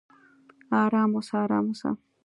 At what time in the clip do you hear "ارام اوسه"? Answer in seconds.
0.81-1.35, 1.43-1.89